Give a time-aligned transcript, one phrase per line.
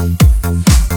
[0.00, 0.89] Música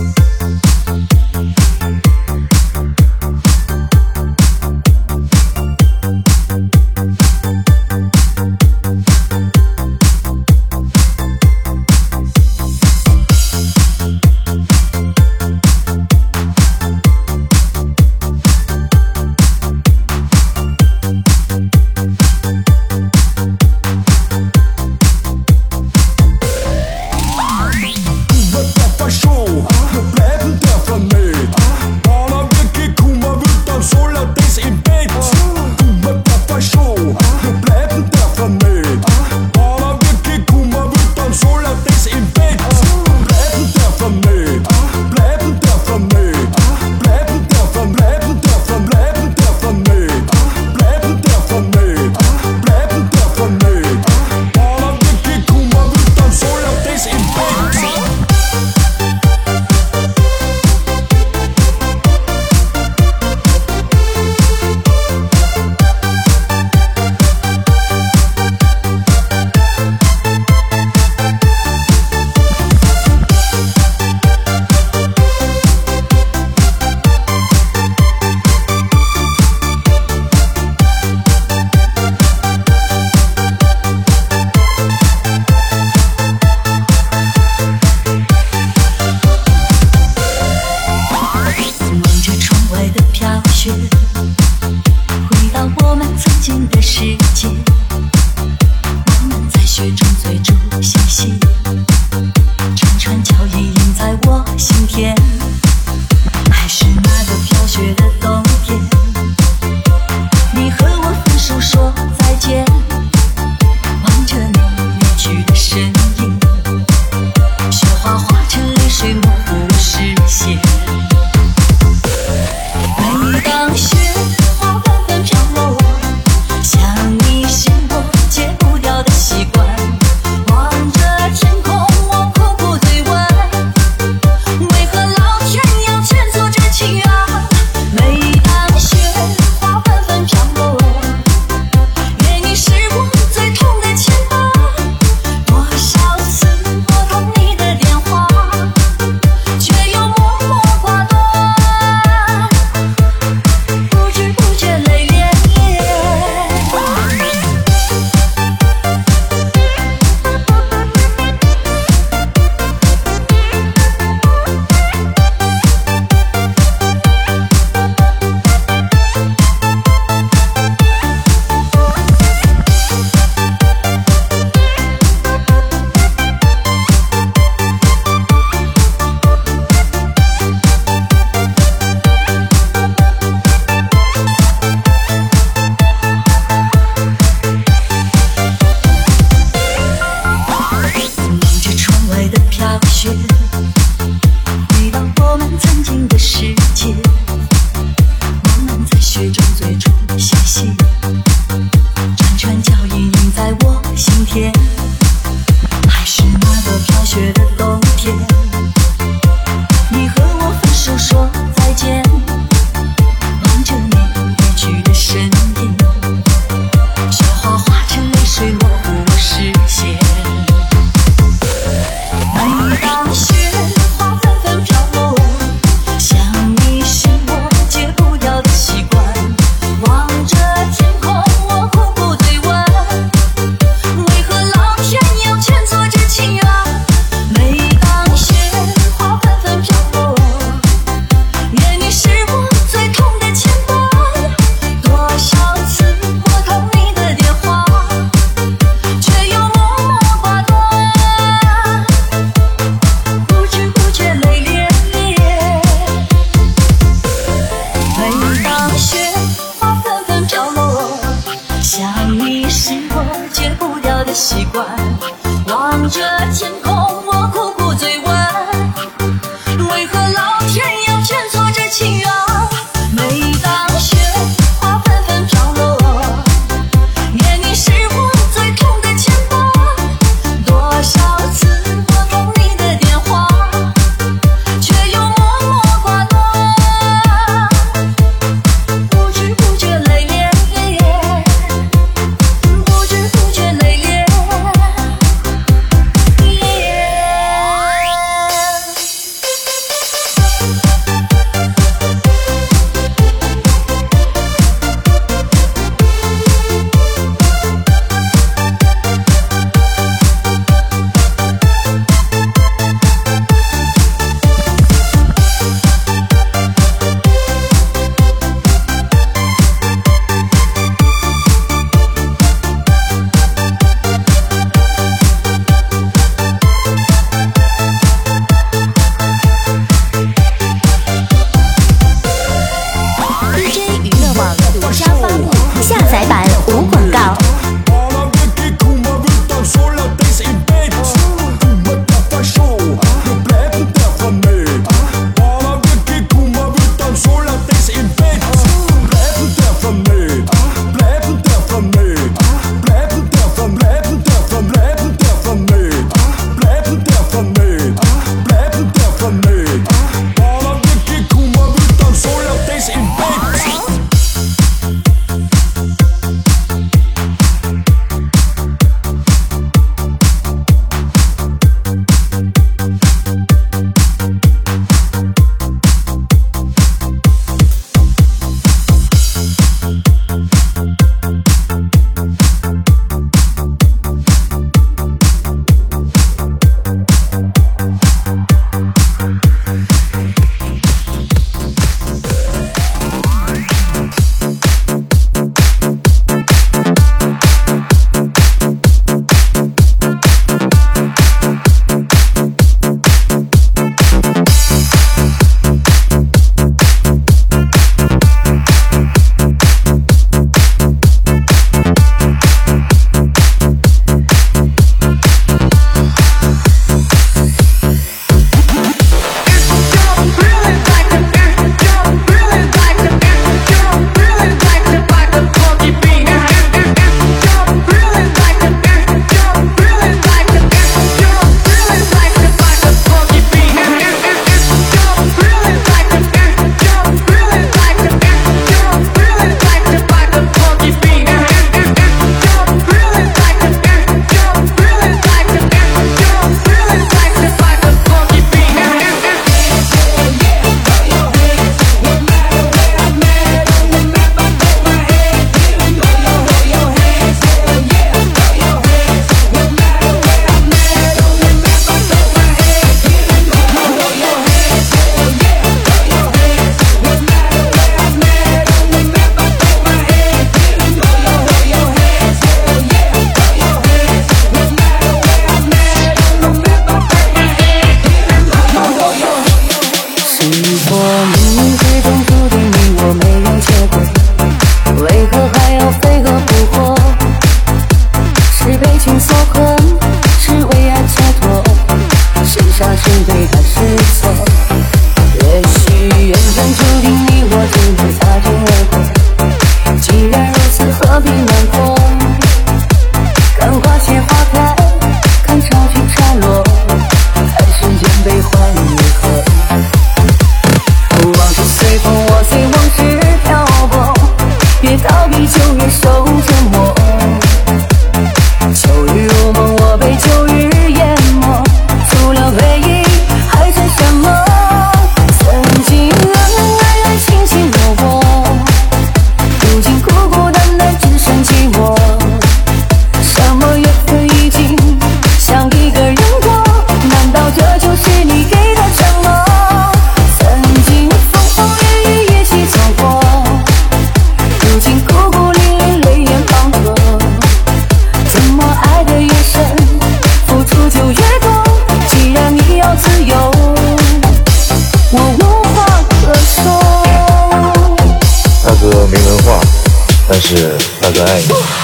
[560.35, 561.62] 是大哥爱你。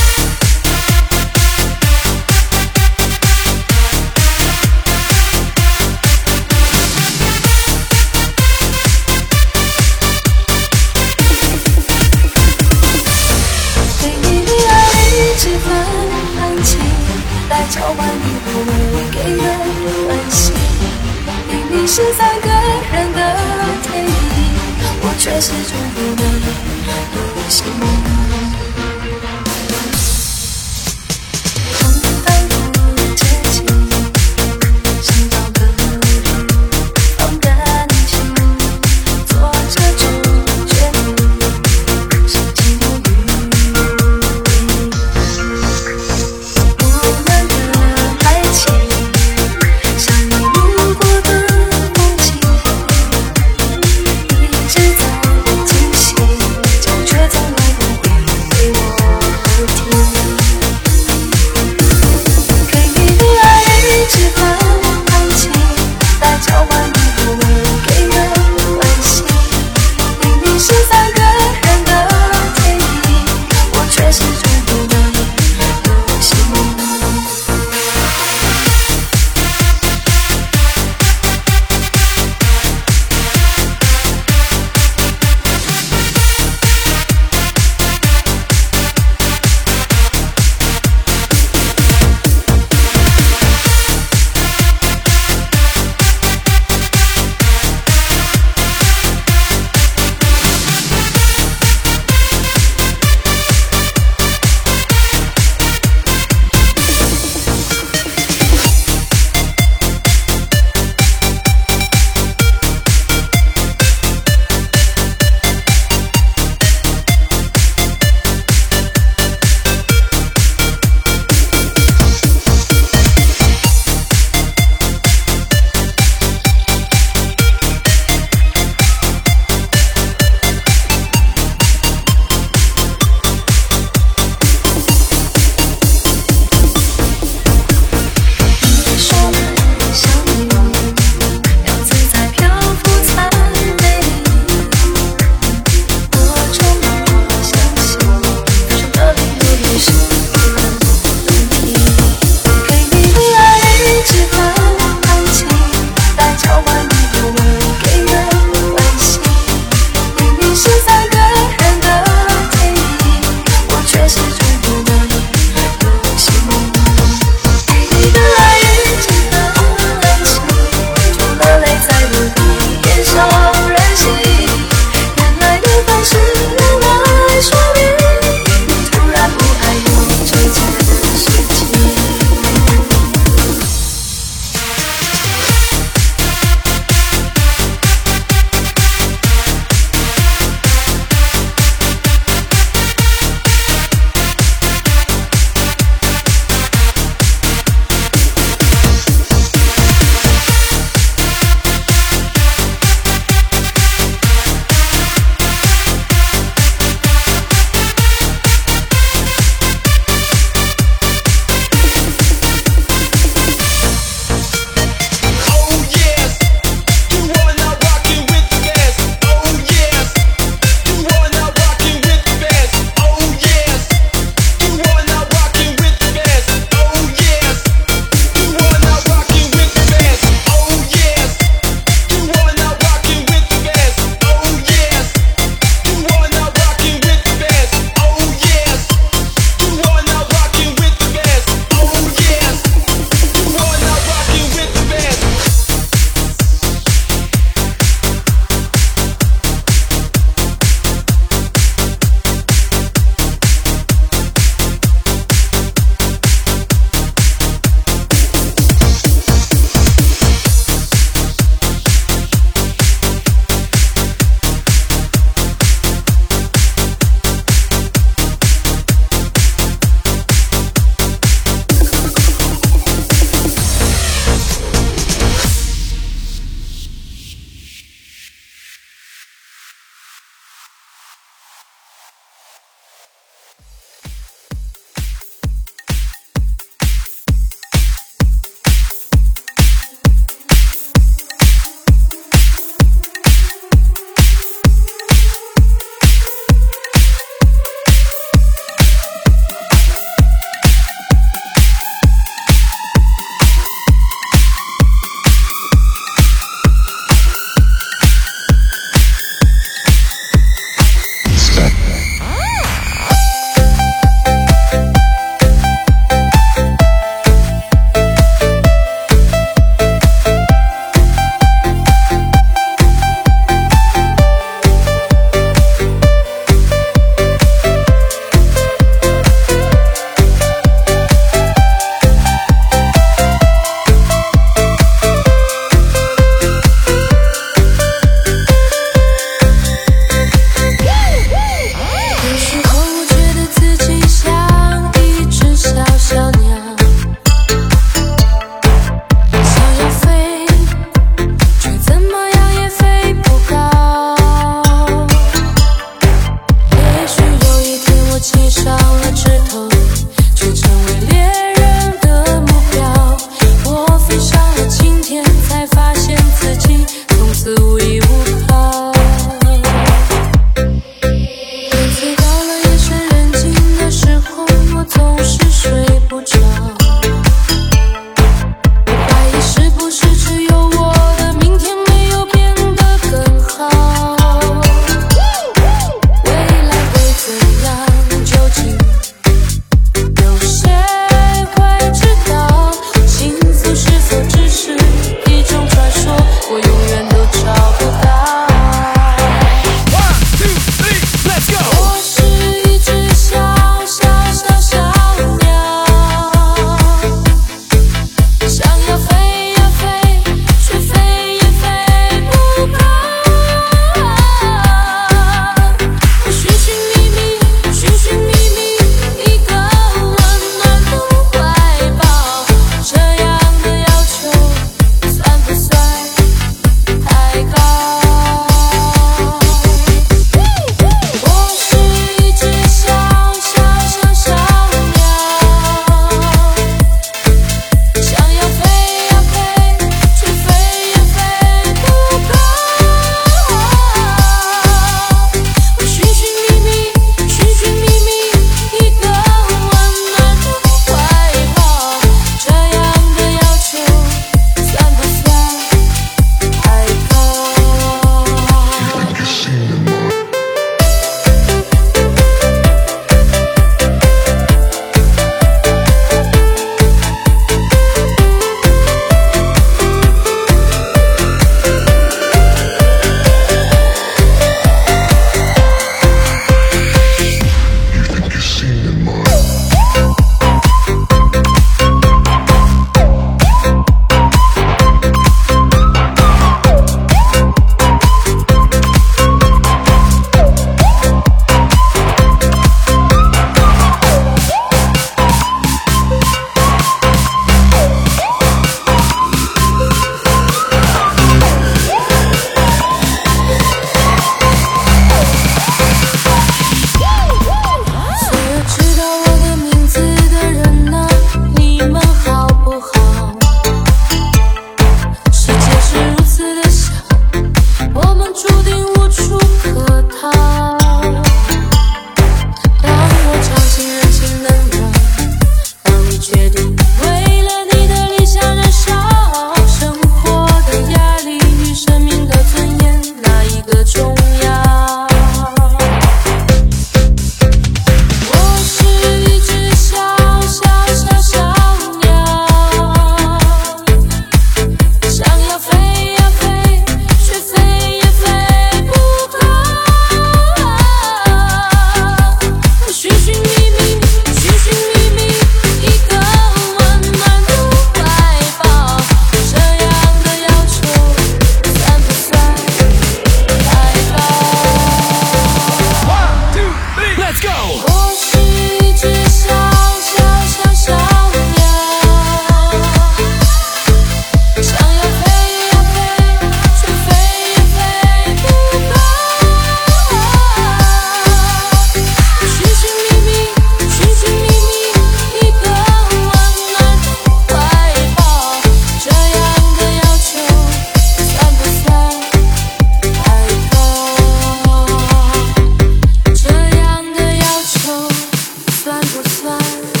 [599.41, 600.00] 算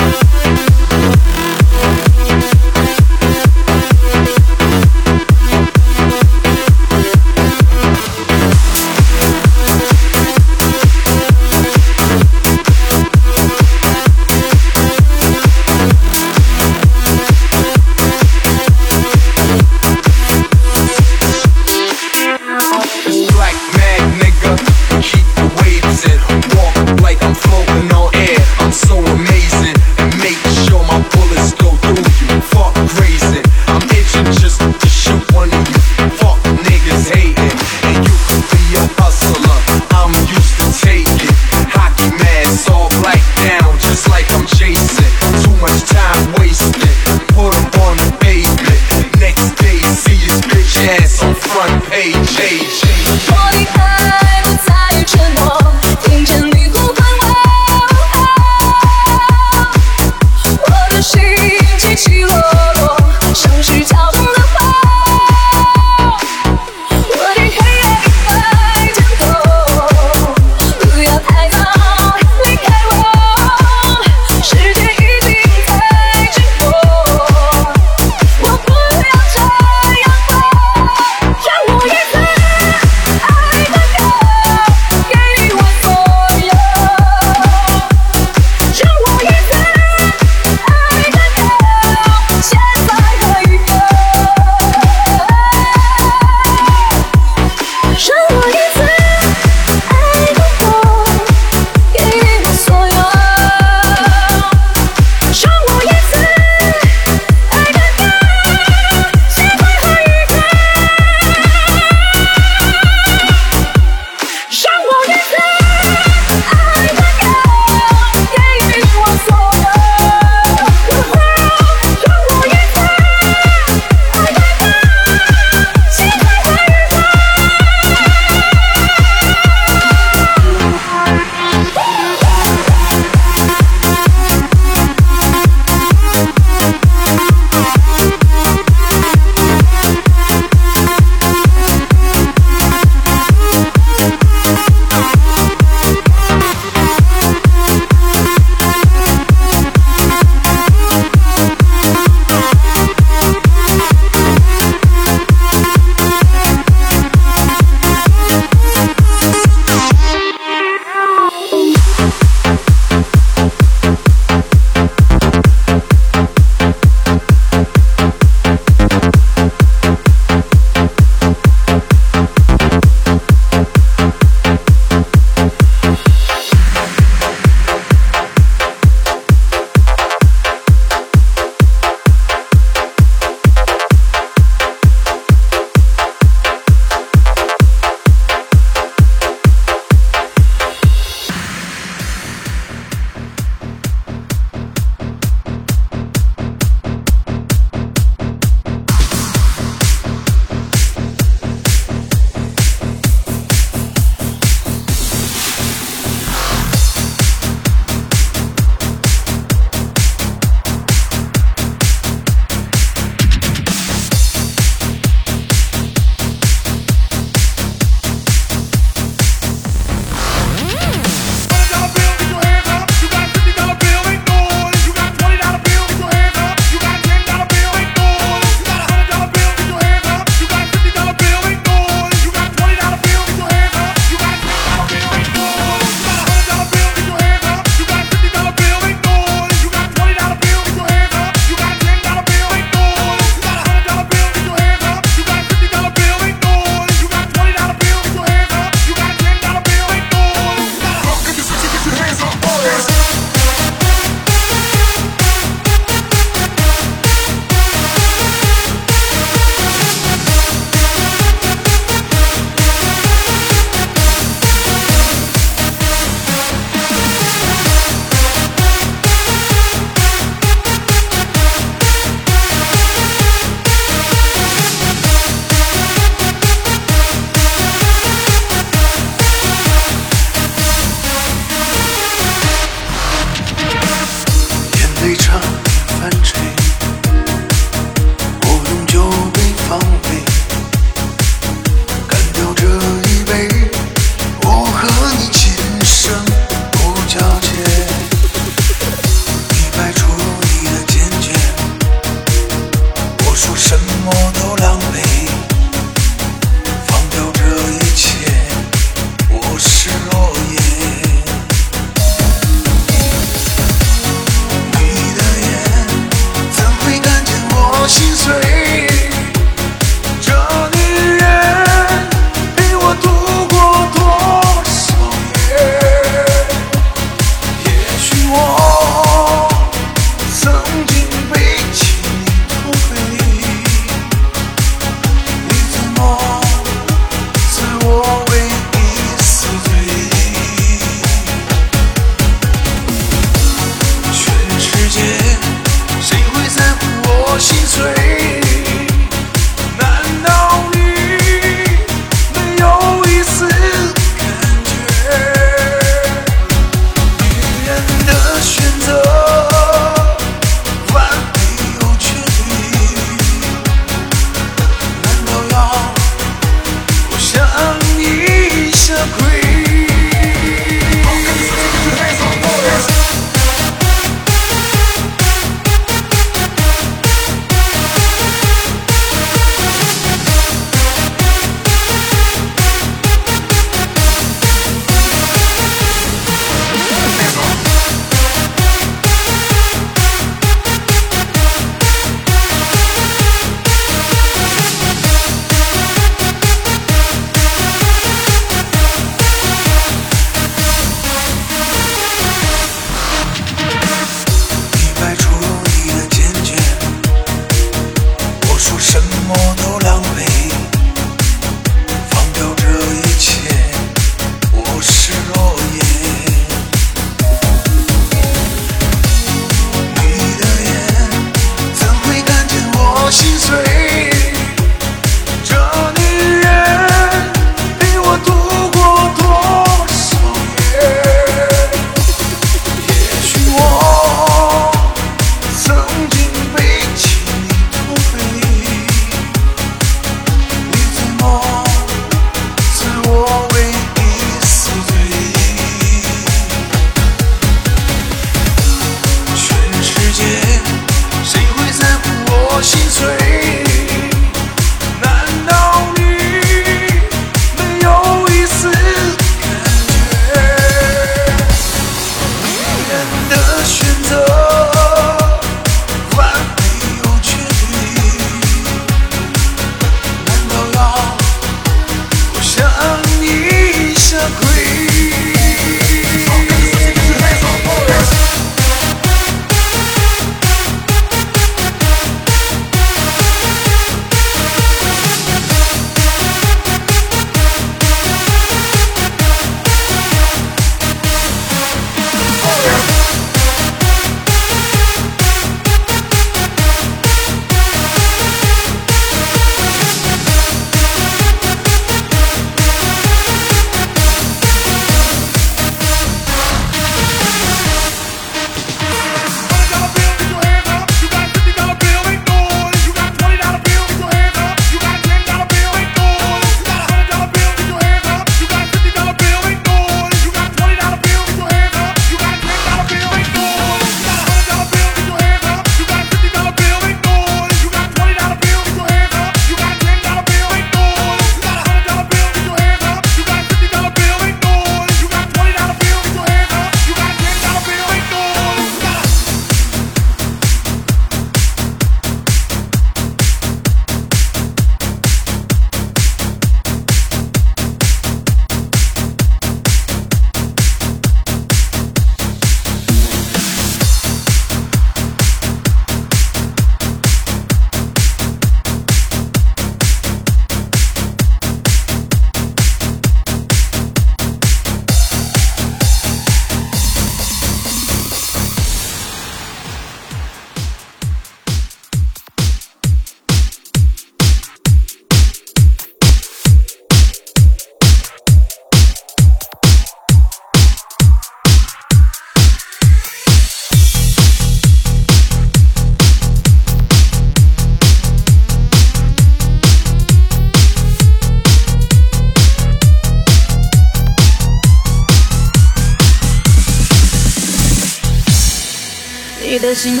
[599.74, 600.00] 心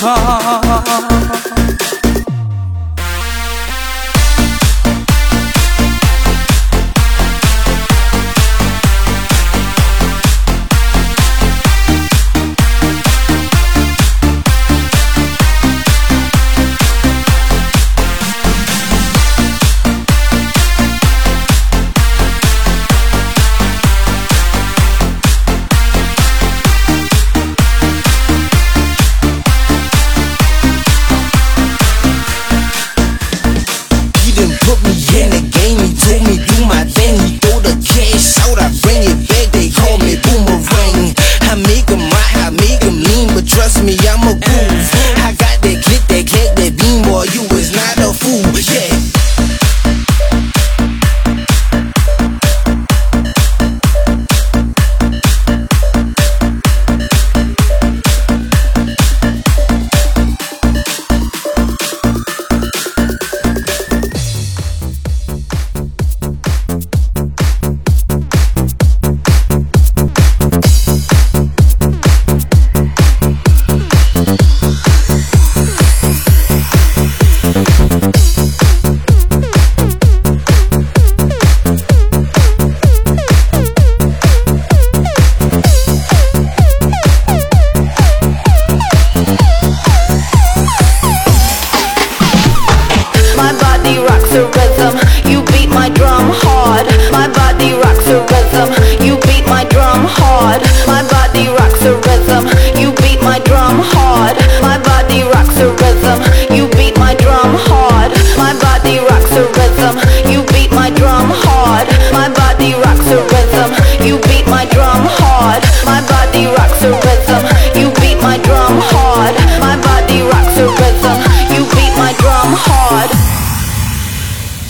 [0.00, 0.37] ঘর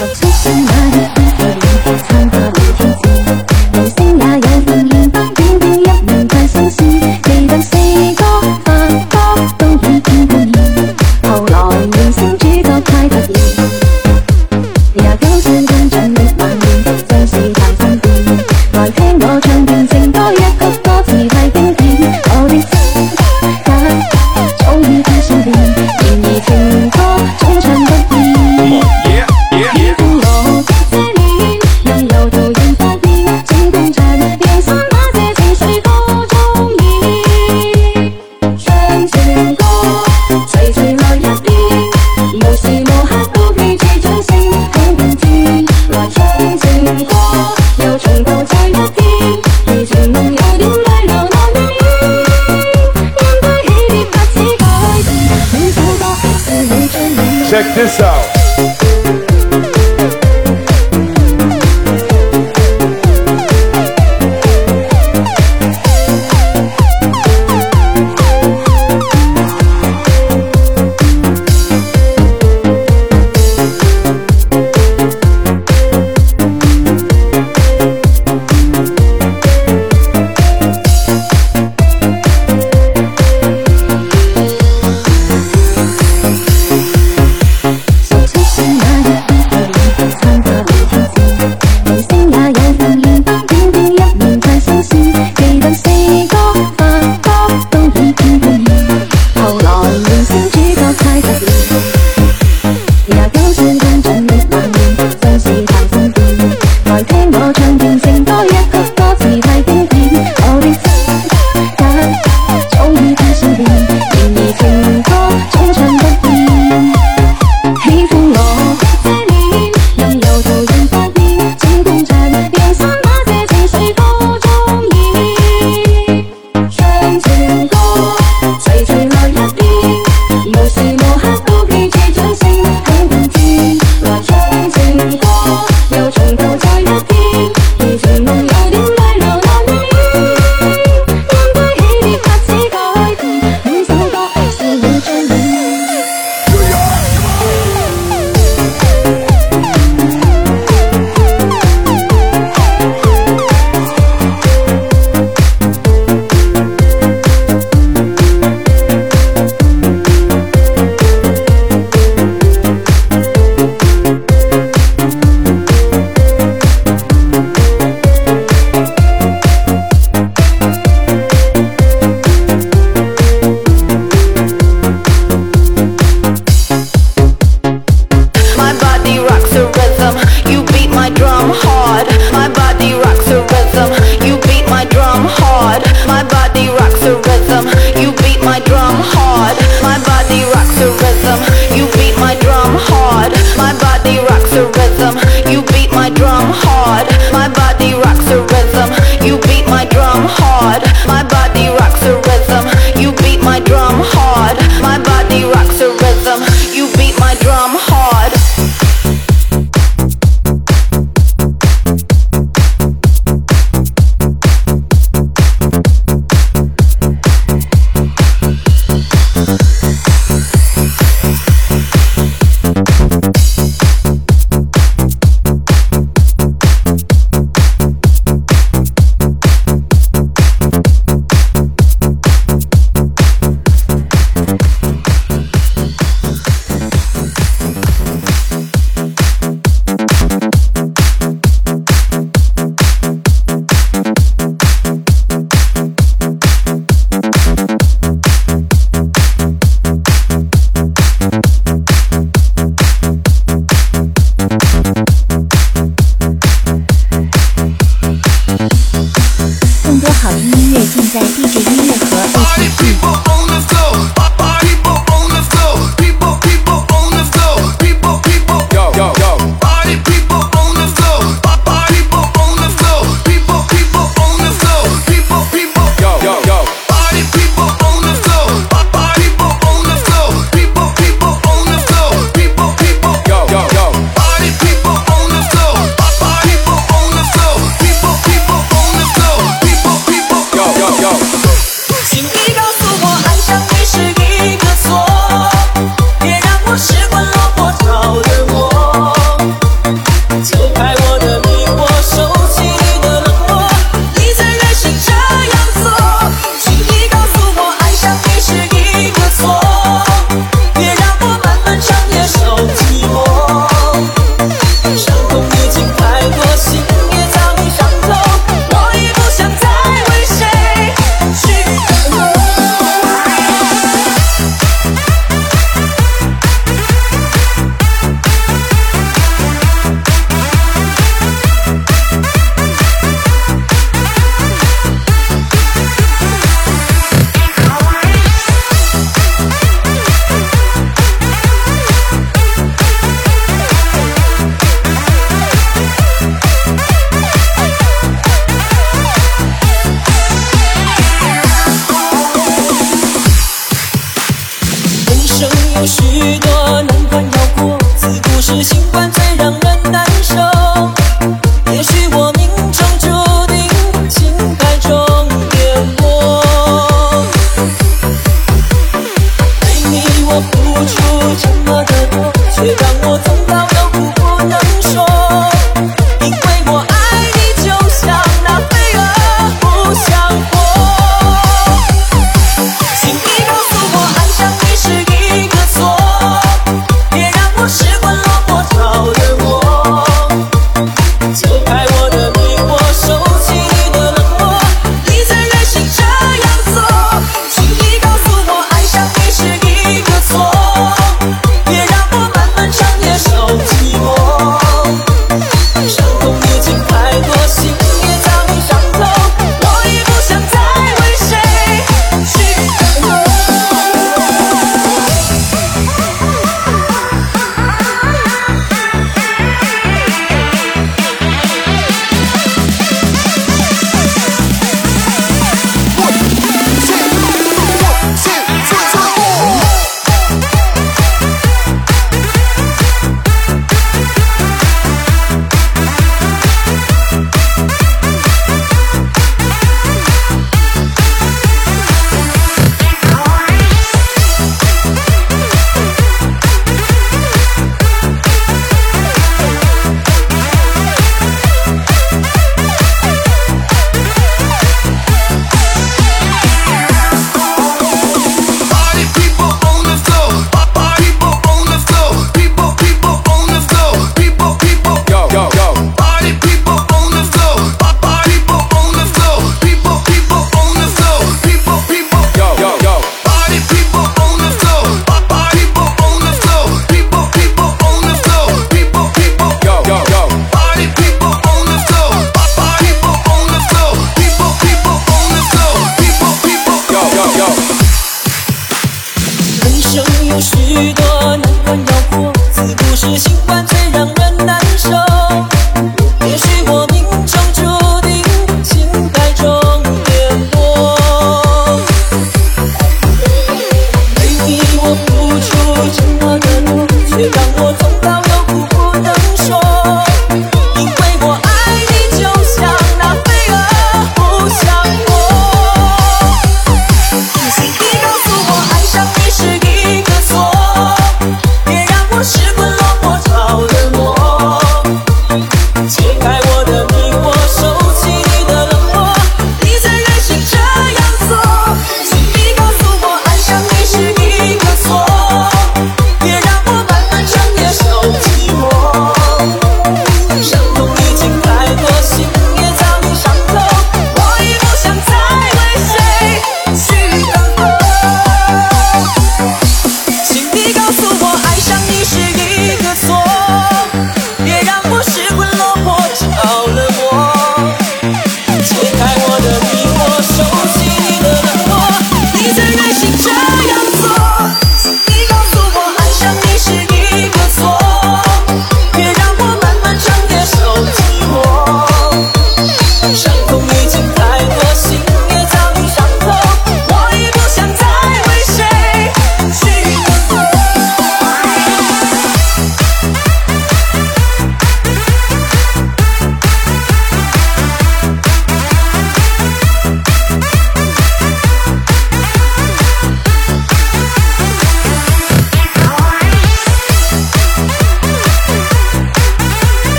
[0.00, 0.29] So